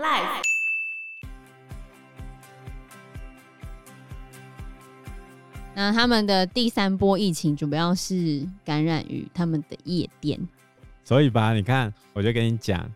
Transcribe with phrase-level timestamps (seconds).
[0.00, 0.42] Life。
[5.74, 10.40] 那他们的第三波疫情主要是感染于他们的夜店，
[11.04, 12.90] 所以吧，你看，我就跟你讲，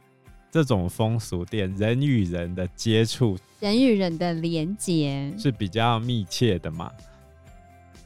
[0.50, 6.90] 这种风俗店，人与人的接触，人与人的连接是比较密切的嘛。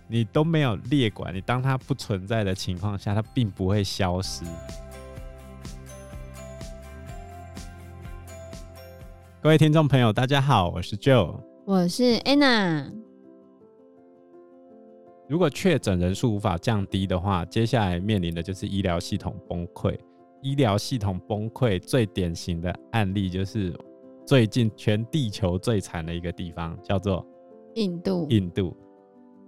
[0.08, 4.44] 你都没有列管，你当它不存在的情况下，它并不会消失。
[9.48, 12.92] 各位听众朋友，大家好，我是 Joe，我是 Anna。
[15.26, 19.98] 如果确诊人数无法降低的话，接下来面临的就是医疗系统崩溃。
[20.42, 23.74] 医疗系统崩溃最典型的案例就是
[24.26, 27.26] 最近全地球最惨的一个地方，叫做
[27.74, 28.26] 印度。
[28.28, 28.76] 印度，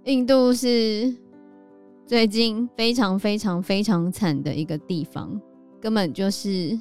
[0.05, 1.15] 印度是
[2.07, 5.39] 最近非常非常非常惨的一个地方，
[5.79, 6.75] 根本就是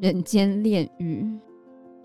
[0.00, 1.26] 人间炼狱。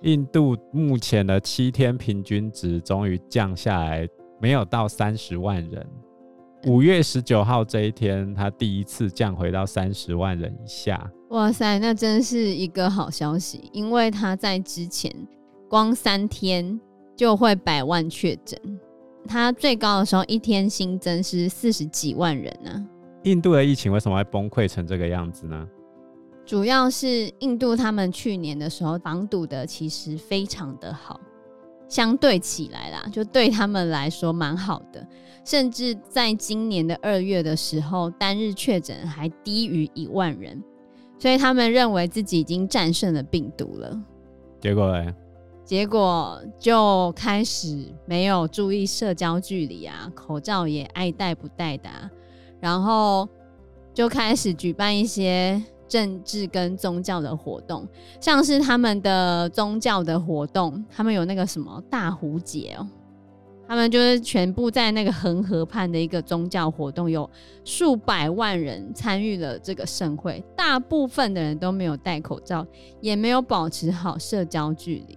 [0.04, 4.08] 印度目前的七天平均值终于降下来，
[4.40, 5.88] 没有到三十万人。
[6.68, 11.10] 五月十九号这一天，他第一次降回到三十万人以下。
[11.30, 15.10] 哇塞，那真是一个好消息，因为他在之前
[15.70, 16.78] 光三天
[17.16, 18.60] 就会百万确诊，
[19.26, 22.86] 他最高的时候一天新增是四十几万人呢、啊。
[23.24, 25.66] 印度的疫情为什么会崩溃成这个样子呢？
[26.46, 31.20] 主要是印度他们去年的时候防堵的其实非常的好。
[31.90, 35.06] 相对起来啦，就对他们来说蛮好的，
[35.46, 40.60] 甚至在今年的二月的时候，单日确诊还低于一万人，
[41.20, 44.02] 所以他们认为自己已经战胜了病毒了。
[44.60, 45.14] 结果呢？
[45.64, 52.10] 结果就开始没有注意社交距离啊，口罩也爱戴不戴的啊，
[52.60, 53.30] 然后
[53.94, 55.62] 就开始举办一些。
[55.94, 57.88] 政治跟宗教的活动，
[58.20, 62.88] 像是他们的宗教的活动，他们有那个什么大壶节哦，
[63.68, 67.30] 他们就是全部在那个恒河畔的一个宗教活动，有
[67.64, 72.66] 数百万人参与了这个盛会，大部分的人都没有戴口罩，
[73.00, 75.16] 也没有保持好社交距离，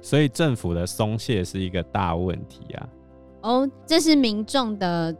[0.00, 2.88] 所以政府的松懈是一个大问题啊。
[3.42, 5.14] 哦，这是民众的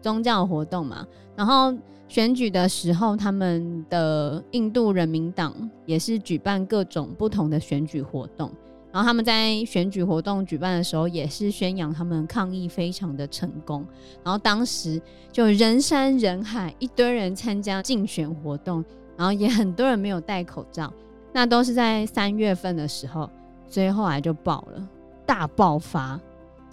[0.00, 1.06] 宗教活动嘛，
[1.36, 1.74] 然后。
[2.06, 5.54] 选举的时候，他们的印度人民党
[5.86, 8.50] 也是举办各种不同的选举活动。
[8.92, 13.84] 然后他们在选举活动举办的时候，也是宣扬他们抗议非常的成功。
[14.22, 18.84] 然后当时就人山人海，一堆人参加竞选活动，
[19.16, 20.92] 然后也很多人没有戴口罩。
[21.32, 23.28] 那都是在三月份的时候，
[23.66, 24.88] 所以后来就爆了，
[25.26, 26.20] 大爆发。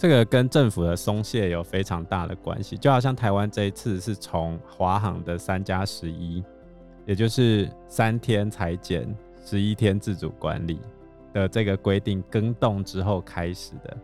[0.01, 6.43] 这个跟政府的松懈有非常大的关系，就好像台湾这一次是从华航的三加十一，
[7.05, 9.07] 也就是三天裁减、
[9.45, 10.79] 十一天自主管理
[11.31, 13.95] 的这个规定更动之后开始的。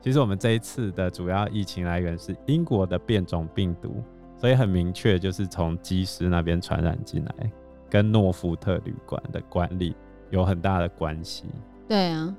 [0.00, 4.02] 其实我们这一次的主要疫情来源是英国的变种病毒，
[4.38, 7.52] 所以很明确就是从机师那边传染进来，
[7.90, 9.94] 跟诺福特旅馆的管理
[10.30, 11.44] 有很大的关系。
[11.86, 12.34] 对啊，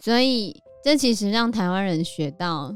[0.00, 0.60] 所以。
[0.82, 2.74] 这其实让台湾人学到，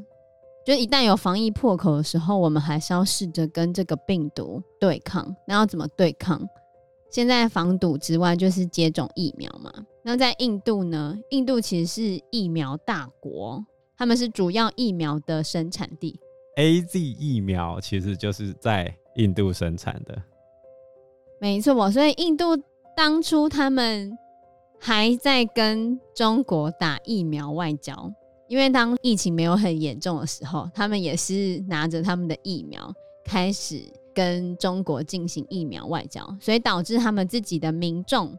[0.65, 5.34] 就一旦有防疫破口的时候，我们还是要试着跟这个病毒对抗。
[5.44, 6.41] 那要怎么对抗？
[7.11, 9.72] 现在防堵之外，就是接种疫苗嘛。
[10.05, 11.19] 那在印度呢？
[11.31, 13.65] 印度其实是疫苗大国，
[13.97, 16.21] 他们是主要疫苗的生产地。
[16.56, 20.22] AZ 疫苗其实就是在印度生产的。
[21.41, 22.56] 没错，所以印度
[22.97, 24.16] 当初他们。
[24.79, 28.13] 还在跟中国打疫苗外交，
[28.47, 32.93] 因为当疫情没有很严重的时候，他们也是拿着他们的疫苗
[33.25, 33.83] 开始
[34.15, 38.39] 跟中国进行疫苗外交，所以导致他们自己的民众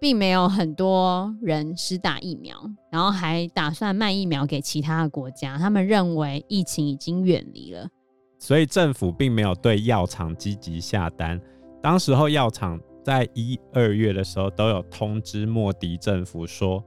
[0.00, 2.56] 并没有很多人施打疫苗，
[2.90, 5.58] 然后还打算卖疫苗给其他的国家。
[5.58, 7.86] 他们认为疫情已经远离了，
[8.38, 11.38] 所以政府并没有对药厂积极下单。
[11.82, 12.80] 当时候药厂。
[13.04, 16.82] 在一二月的时候，都有通知莫迪政府说，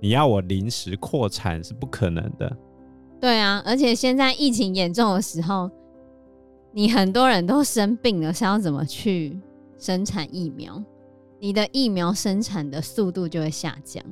[0.00, 2.56] 你要我临时扩产是不可能的。
[3.20, 5.70] 对啊，而且现在疫情严重的时候，
[6.72, 9.38] 你很多人都生病了，是要怎么去
[9.76, 10.82] 生产疫苗？
[11.38, 14.02] 你的疫苗生产的速度就会下降，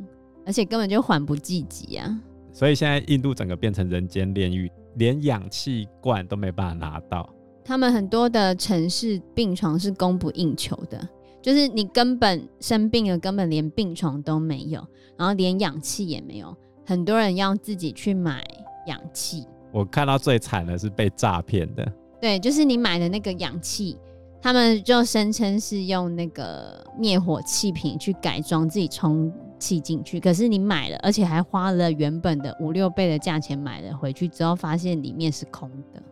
[0.44, 2.20] 而且根本就缓不济急啊！
[2.52, 7.28] 所以现在印度整个变成人间炼狱，连氧气罐都没办法拿到。
[7.64, 11.08] 他们很多的城市病床是供不应求的。
[11.46, 14.84] 就是你根本生病了，根本连病床都没有，
[15.16, 16.52] 然后连氧气也没有，
[16.84, 18.44] 很多人要自己去买
[18.88, 19.46] 氧气。
[19.70, 21.93] 我看到最惨的是被诈骗的。
[22.20, 23.96] 对，就是你买的那个氧气，
[24.43, 36.02] 他们就声称是用那个灭火器瓶去改装自己充气进去，可是你买了，而且还花了原本的五六倍的价钱买了回去之后，发现里面是空的，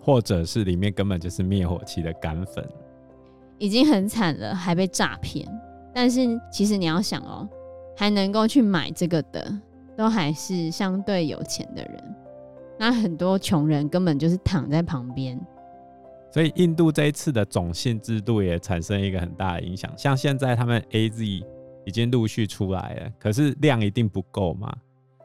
[0.00, 2.68] 或者是里面根本就是灭火器的干粉，
[3.58, 5.46] 已经很惨了，还被诈骗。
[5.94, 6.20] 但是
[6.50, 7.48] 其实你要想哦，
[7.96, 9.60] 还能够去买这个的，
[9.96, 12.16] 都还是相对有钱的人。
[12.78, 15.38] 那很多穷人根本就是躺在旁边。
[16.32, 19.92] 所以印度这一次的种姓制度也产生一个很大的影响。
[19.96, 21.44] 像现在他们 AZ
[21.84, 24.74] 已经陆续出来了，可是量一定不够嘛？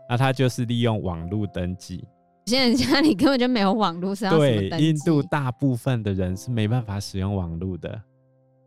[0.10, 2.04] 那他就是利用网络登记。
[2.46, 8.02] 现在家里根本就没有网络，是要对，印度大部分的人是没办法使用网络的。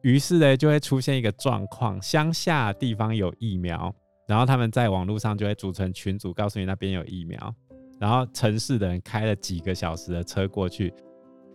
[0.02, 3.94] 于是呢，就会出现一个状况：乡下地方有疫苗，
[4.26, 7.54] 然后他们在网络上就会组成群组，告诉你那边有疫苗。
[7.98, 10.92] 然后城市的人开了几个小时的车过去。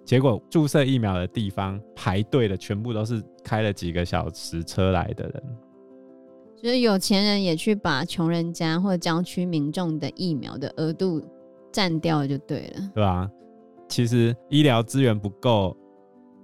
[0.05, 5.43] 结果注射疫苗的地方排队的全部都是开了几个小时车来的人，
[6.55, 11.19] 就是有钱人也去把穷人家或者郊区民众的疫苗的额度
[11.71, 13.27] 占掉就对了，对吧？
[13.89, 15.75] 其实医疗资源不够，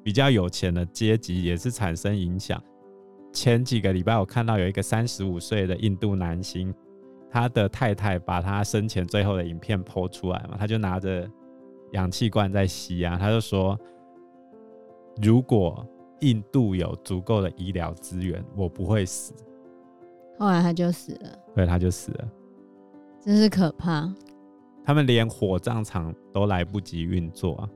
[0.03, 2.62] 比较有钱的阶级也是产生影响。
[3.33, 6.74] 前几个礼拜我看到有一个三十五岁的印度男星，
[7.30, 11.30] 他的太太把他生前最后的影片 PO 出来嘛，他就拿着。
[11.94, 13.77] 氧气罐在吸啊，他就说
[15.21, 15.86] ：“如果
[16.21, 19.33] 印度有足够的医疗资源，我不会死。”
[20.39, 22.30] 后来他就死了，对，他就死了，
[23.19, 24.09] 真是可怕。
[24.86, 27.69] 他们连火葬场都来不及运作啊！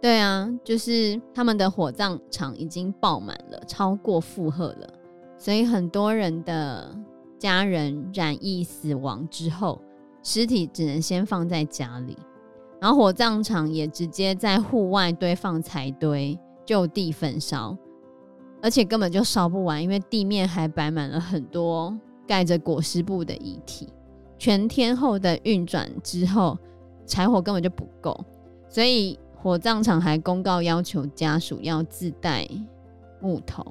[0.00, 4.88] 对啊，就是他们的火葬场已经爆满了，超过负荷了，
[5.36, 6.96] 所以很多人的
[7.38, 9.80] 家人染疫死亡之后，
[10.22, 12.16] 尸体只能先放在家里。
[12.80, 17.76] 然后火葬场也直接在户外堆放柴堆，就地焚烧，
[18.62, 21.94] 而且根本就烧不完，因为地面还摆满了很多
[22.26, 23.92] 盖着裹尸布的遗体。
[24.38, 26.56] 全天候的运转之后，
[27.04, 28.18] 柴火根本就不够，
[28.66, 32.46] 所以火葬场还公告要求家属要自带
[33.20, 33.64] 木头。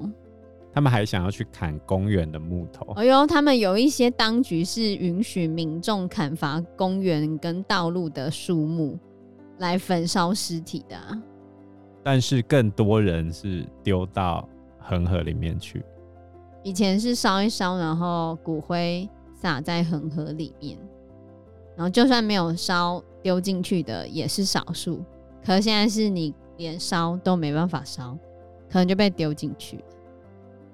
[0.72, 2.92] 他们还想要去砍公园的木头。
[2.94, 8.98] 哎呦，他们有一些当局是允许民众砍伐公园跟道路的树木
[9.58, 11.22] 来焚烧尸体的啊，
[12.02, 15.84] 但是更多人是丢到恒河里面去。
[16.62, 20.78] 以前是烧一烧，然后骨灰撒在恒河里面，
[21.76, 25.02] 然后就算没有烧丢进去的也是少数。
[25.44, 28.16] 可是现在是你连烧都没办法烧，
[28.70, 29.82] 可能就被丢进去。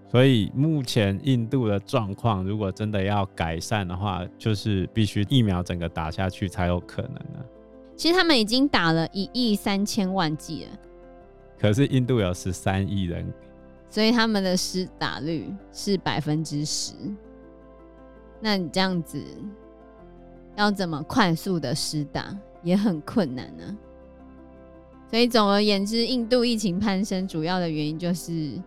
[0.09, 7.45] 所以目前印度的状况，如果真的要改善的话，就是必须疫苗整个打下去才有可能呢。
[7.97, 10.71] 其实他们已经打了一亿三千万剂了，
[11.59, 13.27] 可是印度有十三亿人，
[13.91, 16.93] 所以他们的施打率是百分之十。
[18.41, 19.25] 那你这样子
[20.55, 23.77] 要怎么快速的施打也很困难呢？
[25.11, 28.61] 所以总而言之，印度疫情攀升主要的原因就是。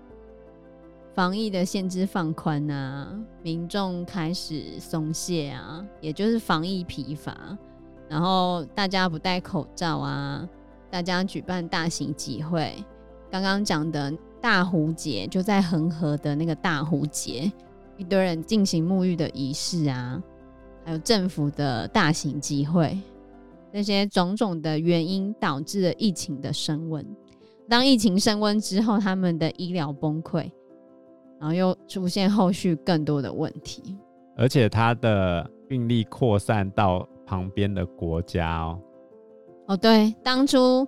[1.16, 3.14] 防疫的限制放宽啊，
[3.44, 7.36] 民众开始松懈啊，也就是防疫疲乏，
[8.08, 10.48] 然后大家不戴口罩啊，
[10.90, 12.74] 大家举办大型集会，
[13.30, 17.52] 刚刚讲的大壶节就在恒河的那个大壶节，
[17.98, 20.24] 一堆人进行沐浴的仪式啊，
[20.86, 22.98] 还有政府的大型集会，
[23.72, 27.06] 这些种种的原因导致了疫情的升温。
[27.68, 30.50] 当疫情升温之后，他们的医疗崩溃。
[31.40, 33.98] 然后又出现后续更多的问题，
[34.36, 38.78] 而且他的病例扩散到旁边的国家哦。
[39.68, 40.86] 哦，对，当初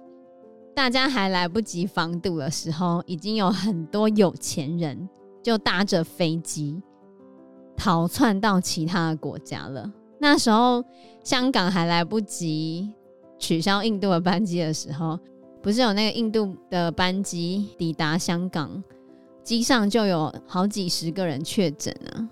[0.76, 5.08] 大家还来不及防堵的时候，已经有很多有钱人
[5.42, 6.84] 就搭着飞机
[7.78, 9.90] 逃窜到其他的国家了。
[10.22, 10.86] 那时候
[11.24, 12.88] 香港还来不及
[13.40, 15.20] 取消印度的班机的时候，
[15.64, 18.84] 不是有那个印度的班机抵达香港？
[19.42, 22.30] 机上就有好几十个人确诊了，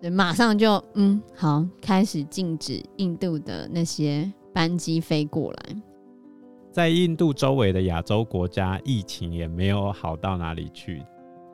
[0.00, 5.76] 对，马上就嗯好，开始禁止印度的那些班机飞过来。
[6.70, 11.02] 在印度周围的亚洲国家，疫情也没有好到哪里去。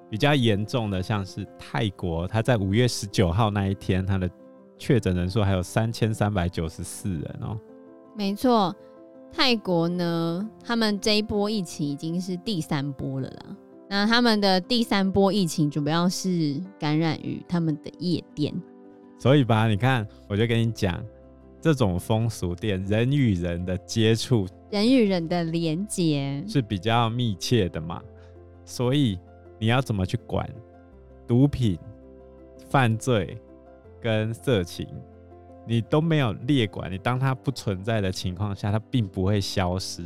[0.09, 4.31] 比较严重的像是泰国，它在五月十九号那一天，它的
[4.79, 7.59] 确诊人数还有三千三百九十四人哦。
[8.17, 8.75] 没错，
[9.33, 13.57] 泰国呢，他们这一波疫情已经是第三波了啦。
[13.89, 18.55] 那他们的第三波疫情主要是感染于他们的夜店，
[19.19, 21.03] 所以吧，你看，我就跟你讲，
[21.61, 28.03] 这种风俗店人与人的接触，人与人的连接是比较密切的嘛，
[28.65, 29.19] 所以
[29.59, 30.49] 你要怎么去管
[31.27, 31.79] 毒品？
[32.69, 33.39] 犯罪
[34.01, 34.87] 跟色情，
[35.67, 40.05] 你都没有列管，你当它不存在的情况下，它并不会消失。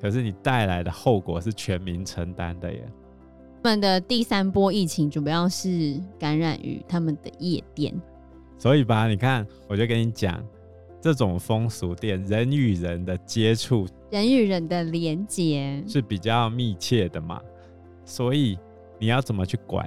[0.00, 2.86] 可是你带来的后果是全民承担的耶。
[3.62, 7.94] 他们的第三波疫情主要是感染于他们的夜店，
[8.56, 10.42] 所以吧，你看，我就跟你讲，
[10.98, 17.38] 这种风俗店人与人的接触，人与人的连接是比较密切的嘛，
[18.06, 18.58] 所以
[18.98, 19.86] 你要怎么去管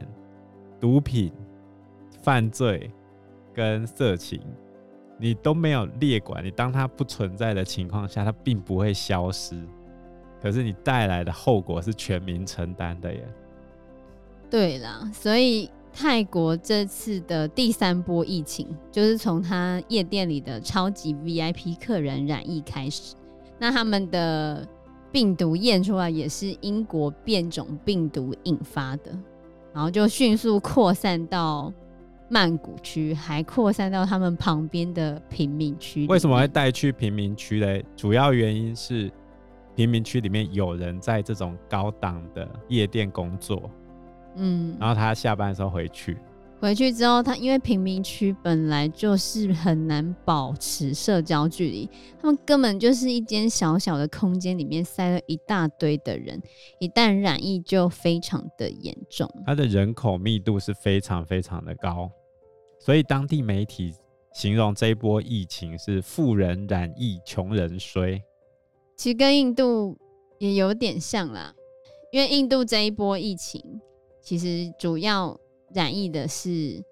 [0.79, 1.33] 毒品、
[2.21, 2.91] 犯罪
[3.53, 4.41] 跟色情，
[5.17, 9.55] 你都没有列管，你当它不存在的情况下，它并不会消失。
[10.41, 13.25] 可是你带来的后果是全民承担的耶。
[14.49, 23.15] 对啦，所以泰国这次的第三波疫情，就是从他夜店里的超级 VIP 客人染疫开始。
[23.57, 24.67] 那他们的
[25.11, 29.17] 病毒验出来也是英国变种病毒引发的，
[29.73, 31.71] 然后就迅速扩散到
[32.33, 36.07] 曼谷区，还扩散到他们旁边的贫民区。
[36.07, 37.85] 为什么会带去贫民区嘞？
[37.95, 39.11] 主要原因是。
[39.75, 43.71] 贫民区里面有人在这种高档的夜店工作，
[44.35, 46.15] 嗯，然后他下班的时候回去，
[46.59, 51.89] 回去之后，他因为贫民区本来就是很难保持社交距离，
[52.21, 56.39] 他们根本就是一间小小的空间里面塞了一大堆的人，
[56.77, 62.11] 一旦染疫就非常的严重，它的人口密度是非常非常的高，
[62.83, 63.95] 所以当地媒体
[64.33, 68.21] 形容这一波疫情是富人染疫，穷人衰。
[68.97, 69.97] 其实跟印度
[70.37, 71.55] 也有点像啦，
[72.11, 73.79] 因为印度这一波疫情，
[74.21, 75.39] 其实主要
[75.73, 76.83] 染疫的是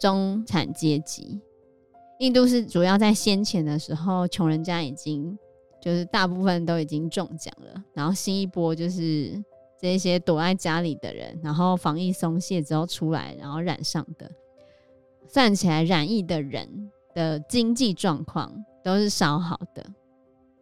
[0.00, 1.40] 中产阶级。
[2.18, 5.38] 印度是主要在先前的时候，穷人家已经
[5.80, 9.40] 就是大部分都已经中奖了，然后新一波就是
[9.80, 14.28] 这些躲在家里的人，然后防疫松懈之后出来，然后染上的，
[15.32, 19.86] 算起来染疫的人的经济状况都是稍好的。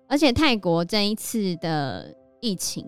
[0.07, 2.85] 而且泰国这一次的疫情，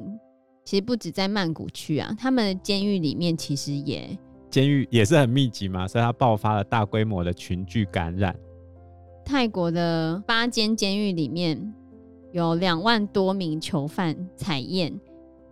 [0.64, 4.18] 其实不止在曼谷区啊，他们的监狱里面其实也
[4.50, 8.34] 监狱也是很密集嘛，所以它爆发了大规模的群聚感染。
[9.24, 11.72] 泰国的八间监狱里面
[12.32, 14.92] 有两万多名囚犯采验，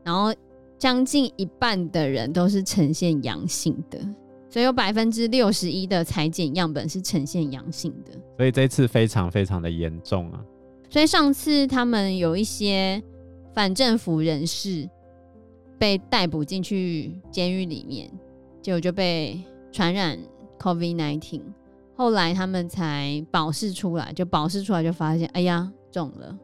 [0.03, 0.35] 然后
[0.79, 3.99] 将近一半的人都是呈现阳性的，
[4.49, 8.12] 所以有百分之六十一的裁剪样本是呈现阳性的。
[8.37, 10.40] 所以这次非常非常的严重啊。
[10.90, 13.02] 所以上次他们有一些
[13.55, 14.88] 反政府人士
[15.78, 18.11] 被逮捕进去监狱里面，
[18.62, 19.38] 结果就被
[19.71, 20.19] 传染
[20.59, 21.43] COVID-19。
[21.95, 26.38] 后来他们才保释出来，就保释出来就发现，哎呀，中了。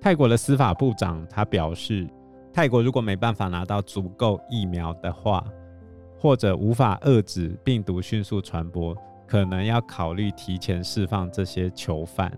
[0.00, 2.06] 泰国的司法部长他表示，
[2.52, 5.44] 泰国如果没办法拿到足够疫苗的话，
[6.26, 8.92] 或者无法遏制病毒迅速传播，
[9.28, 12.36] 可能要考虑提前释放这些囚犯。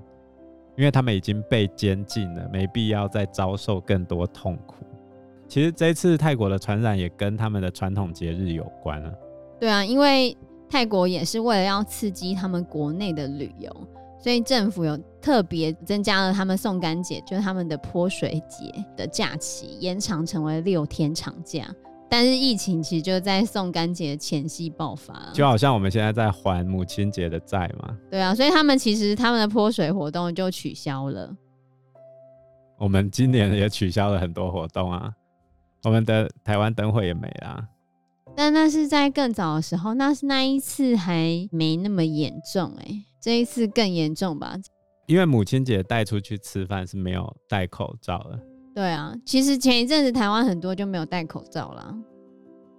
[0.76, 4.85] 因为他们已经被监禁了，没必要再遭受更多痛苦。
[5.49, 9.11] 其实这次泰国的传染也跟他们的传统节日有关了。
[9.59, 10.37] 对啊，因为
[10.68, 13.75] 泰国也是为了要刺激他们国内的旅游，
[14.23, 21.75] 所以政府有特别增加了他们送干节，就是他们的泼水节的假期，延长成为六天长假。
[22.11, 27.97] 但是疫情其实就在送干节前夕爆发，就好像我们现在在还母亲节的债嘛。
[28.11, 31.37] 对啊，所以他们其实他们的泼水活动就取消了。
[32.79, 35.12] 我们今年也取消了很多活动啊，
[35.85, 37.69] 我们的台湾灯会也没啦。
[38.37, 44.57] 但那是在更早的时候，那是那一次还没那么严重哎、欸，这一次更严重吧？
[45.07, 48.38] 因为母亲节带出去吃饭是没有戴口罩的。
[48.78, 51.92] 对啊，其实前一阵子台湾很多就没有戴口罩啦，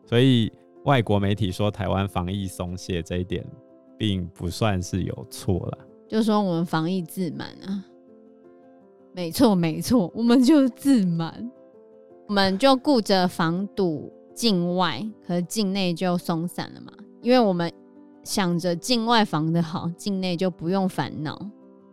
[0.06, 0.50] 所以
[0.86, 3.46] 外国媒体说台湾防疫松懈这一点，
[3.98, 5.78] 并不算是有错了。
[6.08, 7.84] 就说我们防疫自满啊，
[9.12, 11.52] 没错没错，我们就自满，
[12.30, 17.70] 我们就顾着防堵境外，可是境内就松散了嘛，因为我们
[18.24, 21.38] 想着境外防的好，境内就不用烦恼，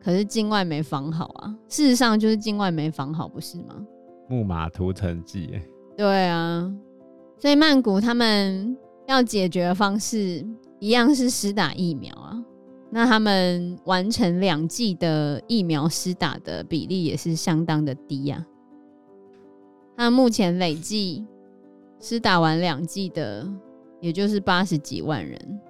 [0.01, 3.85] 可是境外没防好啊，事实上就是境外没防好，不是吗？
[4.29, 5.61] 木马屠城记，
[5.97, 6.73] 对啊，
[7.39, 10.45] 所以曼谷他们要解决的方式
[10.81, 12.45] 一样是施打疫苗啊。
[12.91, 18.45] 那他们完成两剂的疫苗施打的比例也是相当的低呀。
[19.97, 21.25] 那目前累计
[21.99, 23.47] 施打完两剂的，
[24.01, 25.61] 也就是八十几万人。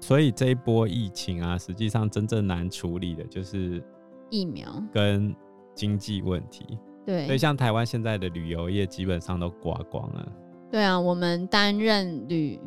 [0.00, 3.82] 所以这一波疫情啊，实际上真正难处理的就是
[4.30, 5.34] 疫苗跟
[5.74, 6.78] 经济问题。
[7.08, 10.32] 对，所以像台湾现在的旅游业基本上都刮光了。
[10.70, 12.60] 对啊，我们担任旅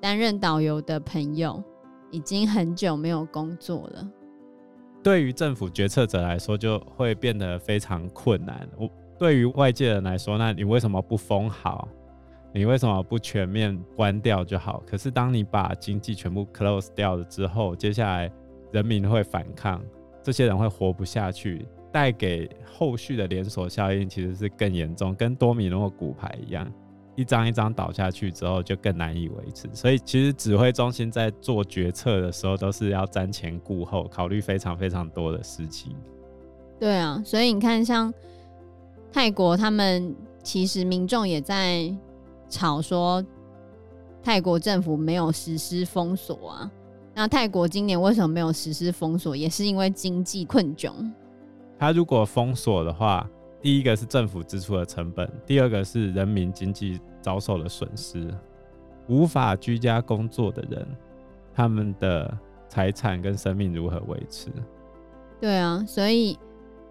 [0.00, 1.60] 担任导游的朋友
[2.12, 4.08] 已经很久没有工作了。
[5.02, 8.68] 对于政府决策者来说，就会变得非常困难。
[8.78, 11.88] 我对于外界人来说，那你为什么不封好？
[12.54, 14.80] 你为什么不全面关掉就好？
[14.86, 18.30] 可是当你把经济全部 close 掉了之后，接下来
[18.70, 19.82] 人民会反抗，
[20.22, 26.72] 这些人会活不下去，带给后续的连锁效应其实是更严重，跟多米诺骨牌一样。
[27.14, 29.68] 一张一张倒下去之后，就更难以维持。
[29.74, 35.94] 所以，其实指挥中心在做决策的时候，都是要瞻前顾后，考虑非常非常多的事情。
[36.80, 38.12] 对啊，所以你看，像
[39.12, 41.94] 泰国，他们其实民众也在
[42.48, 43.22] 吵说，
[44.22, 46.72] 泰国政府没有实施封锁啊。
[47.14, 49.36] 那泰国今年为什么没有实施封锁？
[49.36, 50.92] 也是因为经济困窘。
[51.82, 53.28] 他如果封锁的话，
[53.60, 58.32] 第一个是政府支出的成本，第二个是人民经济遭受的损失。
[59.08, 60.86] 无法居家工作的人，
[61.52, 64.48] 他们的财产跟生命如何维持？
[65.40, 66.38] 对啊，所以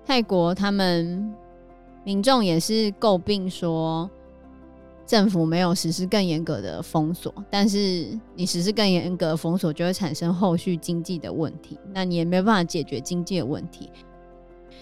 [0.05, 1.33] 泰国他们
[2.03, 4.11] 民众也是诟病说，
[5.05, 13.89] 政府没有实施更严格的封锁，但是你实施更严格的封锁，就会产生后续经济的问题，那你也没有办法解决经济的问题。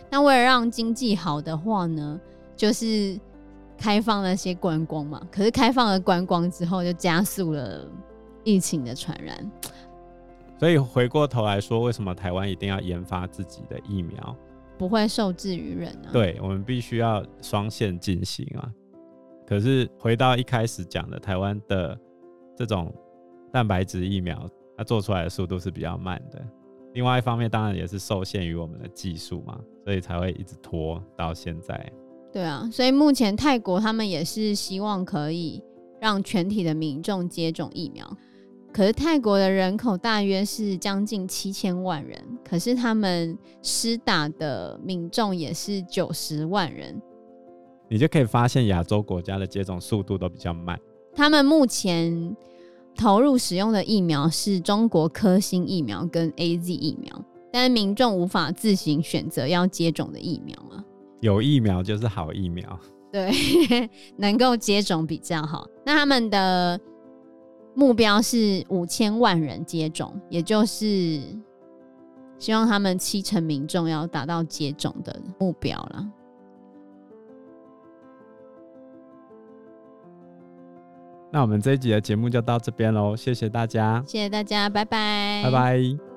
[0.10, 2.20] 那为了让经济好的话呢，
[2.56, 3.20] 就是
[3.78, 5.22] 开放那些观光嘛。
[5.32, 7.88] 可是开放了观光之后，就加速了
[8.44, 9.52] 疫情的传染。
[10.60, 14.36] 所以回过头来说，为什么台湾一定要研发自己的疫苗？
[14.78, 16.12] 不会受制于人啊。
[16.12, 18.70] 对，我们必须要双线进行啊。
[19.48, 21.98] 可是回到一开始讲的，台湾的
[22.56, 22.94] 这种
[23.52, 26.46] 蛋白质疫苗，它做出来的速度是比较慢的。
[26.94, 31.92] 另外一方面，当然也是受限于我们的技术嘛，所以才会一直拖到现在。
[32.34, 35.64] 对啊，所以目前泰国他们也是希望可以
[36.00, 38.18] 让全体的民众接种疫苗。
[38.74, 47.00] 可是泰国的人口大约是将近七千万人，可是他们施打的民众也是九十万人。
[47.88, 50.80] 你就可以发现亚洲国家的接种速度都比较慢。
[51.14, 52.36] 他们目前。
[53.00, 60.84] 投入使用的疫苗是中国科兴疫苗跟 AZ 疫苗，但是民众无法自行选择要接种的疫苗啊。
[61.22, 62.78] 有疫苗就是好疫苗，
[63.10, 63.32] 对，
[64.20, 65.66] 能够接种比较好。
[65.86, 66.78] 那他们的
[67.74, 71.22] 目标是五千万人接种，也就是
[72.38, 76.06] 希望他们七成民众要达到接种的目标了。
[81.32, 86.09] 那我们这一集的节目就到这边喽，谢谢大家，谢谢大家，拜拜，拜拜。